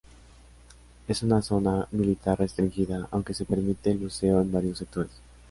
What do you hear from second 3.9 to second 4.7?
el buceo en